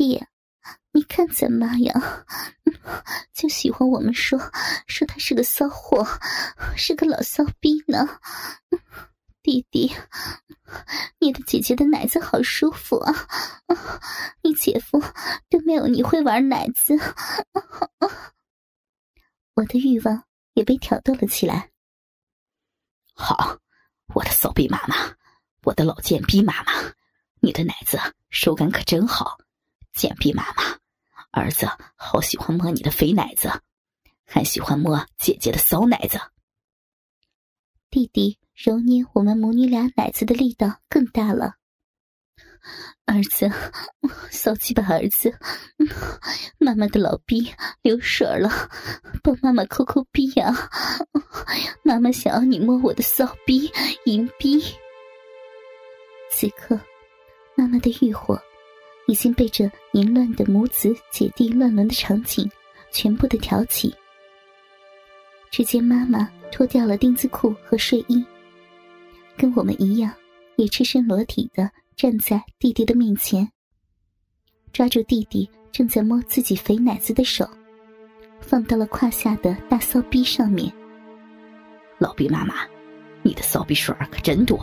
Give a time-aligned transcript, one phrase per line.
[0.00, 0.24] 弟，
[0.92, 2.24] 你看咱妈呀，
[3.34, 4.38] 就喜欢我们说
[4.86, 6.06] 说他是个骚货，
[6.74, 8.18] 是个老骚逼呢。
[9.42, 9.94] 弟弟，
[11.18, 13.12] 你的姐姐的奶子好舒服啊！
[14.40, 14.98] 你姐夫
[15.50, 16.94] 都没有你会玩奶子。
[19.52, 20.24] 我的欲望
[20.54, 21.70] 也被挑逗了起来。
[23.14, 23.58] 好，
[24.14, 25.14] 我的骚逼妈妈，
[25.64, 26.72] 我的老贱逼妈妈，
[27.40, 27.98] 你的奶子
[28.30, 29.36] 手感可真好，
[29.92, 30.78] 贱逼妈妈，
[31.30, 33.50] 儿子好喜欢摸你的肥奶子，
[34.24, 36.18] 还喜欢摸姐姐的骚奶子。
[37.90, 38.38] 弟弟。
[38.62, 41.54] 揉捏我们母女俩奶子的力道更大了，
[43.06, 43.50] 儿子，
[44.30, 45.34] 骚气吧，儿子，
[46.58, 47.50] 妈妈的老逼
[47.80, 48.50] 流水了，
[49.22, 50.52] 帮妈妈抠抠逼呀！
[51.82, 53.72] 妈妈想要你摸我的骚逼、
[54.04, 54.62] 淫逼。
[56.30, 56.78] 此刻，
[57.56, 58.38] 妈妈的欲火
[59.10, 62.48] 已经被这淫乱的母子姐弟乱伦的场景
[62.92, 63.92] 全部的挑起。
[65.50, 68.24] 只见妈妈脱掉了丁字裤和睡衣。
[69.36, 70.14] 跟我们一样，
[70.54, 73.50] 也赤身裸体的站在弟弟的面前，
[74.72, 77.44] 抓住弟弟正在摸自己肥奶子的手，
[78.40, 80.72] 放到了胯下的大骚逼上面。
[81.98, 82.54] 老逼妈妈，
[83.24, 84.56] 你的骚逼水可真多。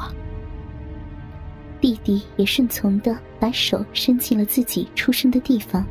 [1.87, 5.87] 弟弟也顺从的把手伸进了自己出生的地方，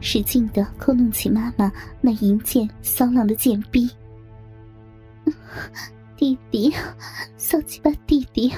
[0.00, 3.90] 使劲的抠弄起妈妈那淫贱骚浪的贱逼。
[6.16, 6.72] 弟弟，
[7.36, 8.54] 骚鸡巴弟弟，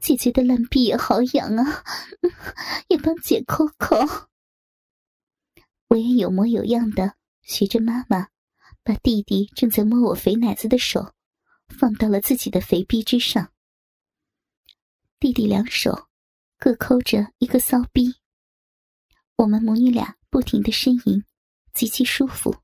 [0.00, 1.84] 姐姐的烂逼也好痒啊，
[2.88, 3.94] 也帮姐抠抠。
[5.88, 8.28] 我也有模有样的学着妈妈，
[8.82, 11.12] 把弟弟正在摸我肥奶子的手
[11.68, 13.50] 放到了自己的肥逼之上。
[15.22, 16.08] 弟弟两手
[16.58, 18.16] 各抠着一个骚逼，
[19.36, 21.22] 我们母女俩不停的呻吟，
[21.72, 22.56] 极其舒服。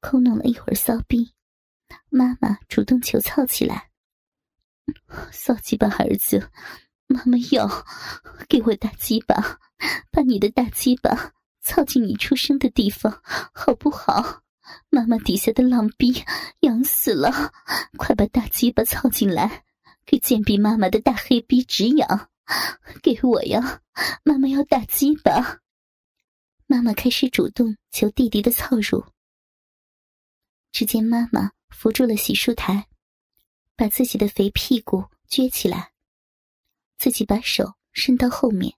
[0.00, 1.32] 抠弄了一会儿骚逼。
[2.10, 3.90] 妈妈主动求操起来，
[5.32, 6.48] 骚鸡巴儿子，
[7.08, 7.68] 妈妈要
[8.48, 9.58] 给我大鸡巴，
[10.12, 13.20] 把你的大鸡巴操进你出生的地方，
[13.52, 14.44] 好不好？
[14.90, 16.22] 妈妈底下的浪逼
[16.60, 17.52] 痒死了，
[17.98, 19.64] 快把大鸡巴操进来，
[20.10, 22.30] 给贱逼妈妈的大黑逼止痒，
[23.00, 23.80] 给我呀！
[24.24, 25.60] 妈妈要大鸡巴。
[26.66, 29.06] 妈妈开始主动求弟弟的操乳，
[30.72, 31.52] 只见妈妈。
[31.68, 32.88] 扶住了洗漱台，
[33.76, 35.92] 把自己的肥屁股撅起来，
[36.98, 38.74] 自己把手伸到后面，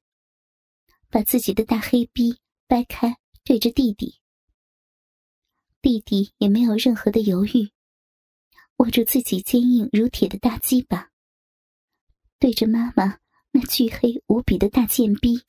[1.09, 4.21] 把自己的大黑逼掰开，对着弟弟。
[5.81, 7.73] 弟弟也没有任何的犹豫，
[8.77, 11.11] 握住自己坚硬如铁的大鸡巴，
[12.43, 13.19] 对着妈妈
[13.53, 15.45] 那巨黑无比的大贱逼，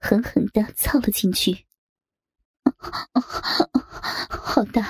[0.00, 1.64] 狠狠的操了进去。
[4.28, 4.82] 好大，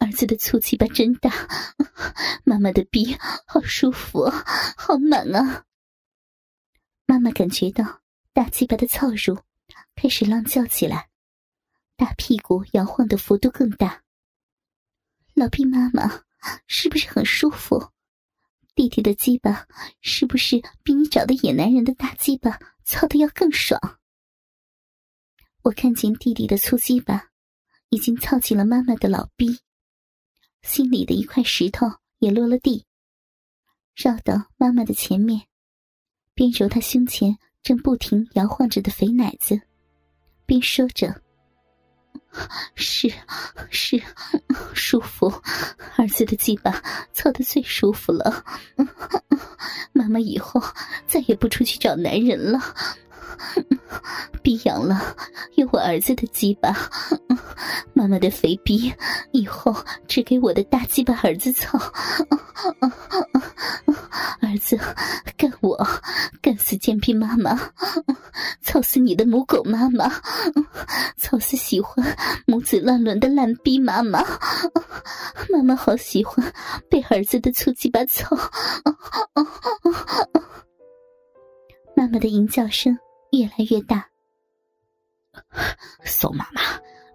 [0.00, 1.30] 儿子的粗鸡巴真大，
[2.42, 4.28] 妈妈的逼好舒服，
[4.76, 5.64] 好满啊！
[7.06, 8.00] 妈妈感觉到
[8.32, 9.38] 大鸡巴的操入，
[9.94, 11.10] 开始浪叫起来，
[11.94, 14.02] 大屁股摇晃的幅度更大。
[15.34, 16.24] 老逼妈妈
[16.66, 17.92] 是不是很舒服？
[18.78, 19.66] 弟弟的鸡巴
[20.02, 23.98] 是不是比你找的野男人的大鸡巴操的要更爽？
[25.62, 27.30] 我看见弟弟的粗鸡巴
[27.88, 29.58] 已经操进了妈妈的老逼，
[30.62, 31.88] 心里的一块石头
[32.20, 32.86] 也落了地，
[33.96, 35.48] 绕到妈妈的前面，
[36.32, 39.60] 边揉她胸前正不停摇晃着的肥奶子，
[40.46, 41.20] 边说着
[42.74, 43.12] ：“是
[43.70, 44.00] 是，
[44.74, 45.32] 舒服，
[45.96, 48.44] 儿子的鸡巴操的最舒服了，
[49.92, 50.62] 妈妈以后
[51.06, 52.60] 再也不出去找男人了。”
[54.42, 55.16] 逼痒了，
[55.56, 56.72] 有我儿子的鸡巴，
[57.92, 58.92] 妈妈的肥逼，
[59.32, 59.74] 以后
[60.06, 61.78] 只给我的大鸡巴儿子操。
[64.40, 64.78] 儿子，
[65.36, 65.76] 干我，
[66.40, 67.58] 干死贱逼妈妈，
[68.62, 70.08] 操死你的母狗妈妈，
[71.16, 72.16] 操死喜欢
[72.46, 74.22] 母子乱伦的烂逼妈妈。
[75.50, 76.52] 妈妈好喜欢
[76.90, 78.36] 被儿子的粗鸡巴操。
[81.96, 82.96] 妈妈的淫叫声。
[83.30, 84.08] 越来越大，
[86.02, 86.62] 宋妈妈，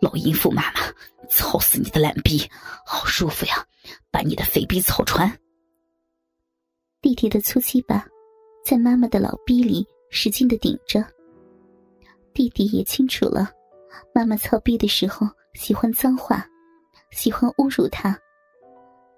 [0.04, 0.82] 老淫妇妈妈，
[1.30, 2.46] 操死你的烂逼，
[2.86, 3.66] 好舒服呀！
[4.12, 5.32] 把你的肥逼操穿。
[7.02, 8.06] 弟弟的粗鸡巴
[8.66, 11.06] 在妈妈的老逼里使劲的顶着。
[12.34, 13.50] 弟弟也清楚了，
[14.14, 16.46] 妈妈操逼的时候喜欢脏话，
[17.12, 18.20] 喜欢侮辱他。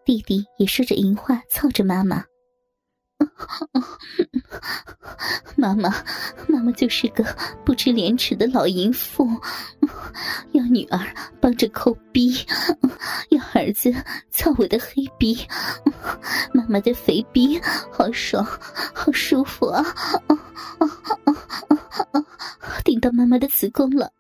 [0.06, 2.24] 弟弟也说着淫话操着妈妈，
[5.56, 5.90] 妈妈，
[6.48, 7.24] 妈妈就是个
[7.66, 9.28] 不知廉耻的老淫妇，
[10.52, 11.00] 要女儿
[11.40, 12.46] 帮着抠逼，
[13.30, 13.94] 要儿子
[14.31, 15.48] 操我的黑逼，
[16.54, 17.60] 妈妈的肥逼
[17.92, 18.46] 好爽，
[18.94, 19.84] 好舒服啊！
[22.84, 24.12] 顶到妈妈的子宫了，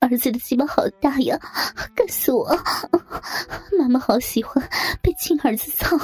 [0.00, 1.38] 儿子的鸡巴好大呀，
[1.94, 2.54] 干死我！
[3.78, 4.62] 妈妈好喜欢
[5.00, 5.96] 被亲儿子操。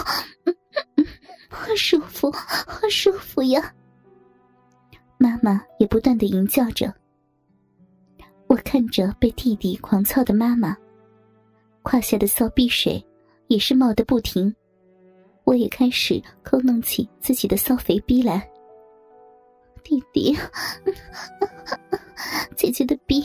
[1.51, 3.75] 好舒服，好舒服呀！
[5.17, 6.93] 妈妈也不断的吟叫着。
[8.47, 10.77] 我看着被弟弟狂操的妈妈，
[11.83, 13.05] 胯下的骚逼水
[13.49, 14.55] 也是冒得不停。
[15.45, 18.49] 我也开始抠弄起自己的骚肥逼来。
[19.83, 20.37] 弟弟，
[22.55, 23.25] 姐姐的逼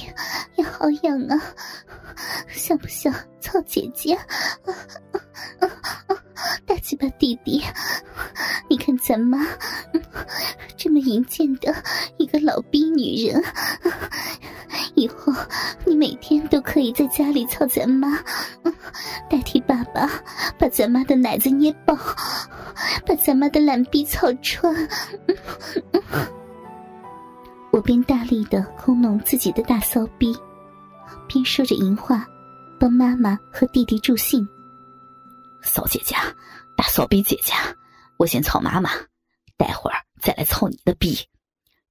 [0.55, 1.37] 也好痒啊，
[2.47, 4.17] 想不想操姐姐？
[6.65, 7.61] 大鸡巴弟弟，
[8.93, 9.39] 看咱妈
[10.77, 11.73] 这么淫贱的
[12.17, 13.43] 一个老逼女人，
[14.93, 15.33] 以后
[15.85, 18.19] 你每天都可以在家里操咱妈，
[19.29, 20.07] 代替爸爸
[20.59, 21.95] 把咱妈的奶子捏爆，
[23.05, 24.71] 把咱妈的懒逼操穿。
[27.71, 30.35] 我边大力的抠弄自己的大骚逼，
[31.27, 32.27] 边说着淫话，
[32.79, 34.47] 帮妈妈和弟弟助兴。
[35.61, 36.15] 骚姐姐，
[36.75, 37.53] 大骚逼姐姐，
[38.17, 38.89] 我先操妈妈，
[39.57, 41.17] 待会儿再来操你的逼。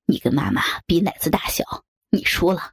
[0.07, 1.65] 你跟妈妈比奶子大小，
[2.11, 2.73] 你输了；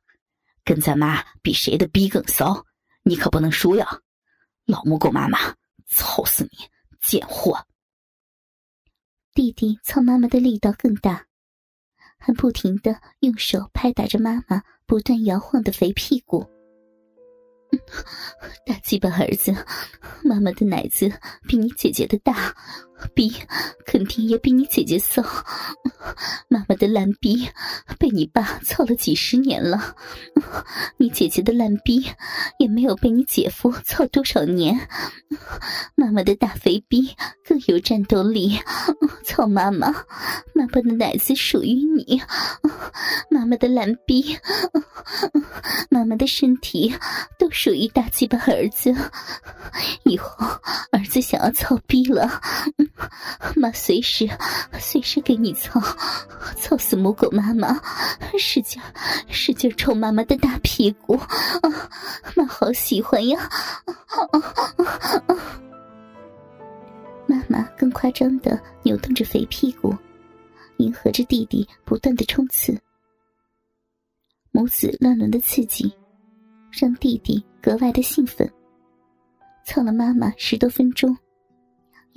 [0.63, 2.65] 跟咱妈比谁的逼更骚，
[3.03, 4.01] 你可不能输呀！
[4.65, 5.55] 老母狗妈妈，
[5.87, 6.57] 操死你，
[7.01, 7.65] 贱货！
[9.33, 11.27] 弟弟操妈妈的力道更大，
[12.17, 16.49] 还不停的用手拍打着妈妈不断摇晃的肥屁股。
[18.65, 19.53] 大鸡巴儿子，
[20.23, 21.07] 妈妈的奶子
[21.47, 22.55] 比你姐姐的大，
[23.13, 23.33] 逼
[23.85, 25.23] 肯定也比你姐姐骚。
[26.47, 27.47] 妈妈的烂逼
[27.97, 29.95] 被你爸操了几十年了，
[30.97, 32.05] 你姐姐的烂逼
[32.57, 34.87] 也没有被你姐夫操多少年。
[35.95, 37.15] 妈妈的大肥逼
[37.45, 38.57] 更有战斗力，
[39.23, 39.91] 操妈妈，
[40.53, 42.21] 妈妈的奶子属于你。
[43.29, 44.37] 妈妈的烂逼，
[45.89, 46.93] 妈妈的身体
[47.37, 48.93] 都属于大鸡巴儿子。
[50.03, 50.29] 以后
[50.91, 52.41] 儿子想要操逼了，
[53.55, 54.27] 妈随时
[54.79, 55.79] 随时给你操。
[56.55, 57.79] 操死母狗妈妈，
[58.37, 58.81] 使劲
[59.27, 61.19] 使劲抽妈妈的大屁股，
[62.35, 63.49] 妈好喜欢呀！
[67.25, 69.95] 妈妈更夸张的扭动着肥屁股，
[70.77, 72.77] 迎合着弟弟不断的冲刺。
[74.51, 75.93] 母子乱伦的刺激，
[76.71, 78.51] 让弟弟格外的兴奋。
[79.63, 81.15] 操了妈妈十多分钟，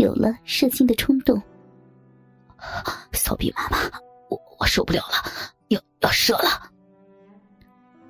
[0.03, 1.41] 有了射精的冲动。
[3.13, 3.79] 骚逼妈妈，
[4.29, 5.15] 我我受不了了，
[5.69, 6.71] 要要射了。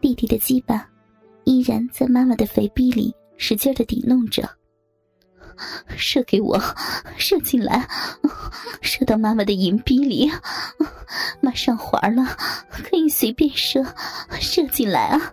[0.00, 0.88] 弟弟的鸡巴
[1.44, 4.48] 依然在妈妈的肥逼里使劲的抵弄着，
[5.96, 6.60] 射给我，
[7.16, 7.88] 射进来，
[8.80, 10.30] 射到妈妈的银逼里，
[11.40, 12.36] 妈上环了，
[12.70, 13.84] 可以随便射，
[14.40, 15.32] 射进来啊！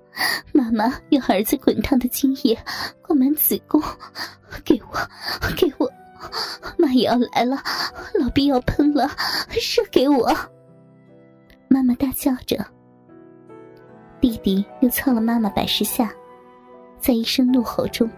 [0.54, 2.58] 妈妈用儿子滚烫的精液
[3.02, 3.82] 灌满子宫，
[4.64, 5.10] 给我，
[5.58, 5.92] 给我。
[6.78, 7.58] 妈也要来了，
[8.20, 9.08] 老逼要喷了，
[9.50, 10.32] 射给我！
[11.68, 12.66] 妈妈大叫着。
[14.22, 16.12] 弟弟又操了妈妈百十下，
[17.00, 18.10] 在一声怒吼中，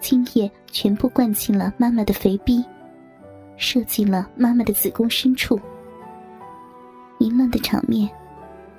[0.00, 2.64] 精液全部灌进了妈妈的肥逼，
[3.56, 5.60] 射进了妈妈的子宫深处。
[7.18, 8.10] 淫乱的场面，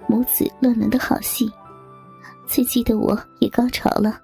[0.07, 1.49] 母子乱伦的好戏，
[2.47, 4.19] 刺激的我也高潮了，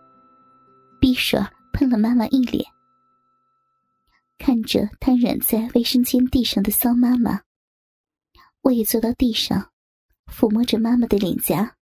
[1.00, 1.40] 逼水
[1.72, 2.66] 喷了妈妈一脸。
[4.50, 7.44] 看着瘫软在卫生间地上的骚妈妈，
[8.62, 9.72] 我也坐到地上，
[10.26, 11.78] 抚摸着妈妈的脸颊。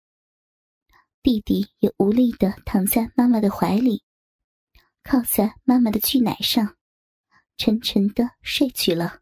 [1.22, 4.02] 弟弟也无力的躺在妈妈的怀里，
[5.04, 6.74] 靠在妈妈的巨奶上，
[7.56, 9.20] 沉沉的睡去了。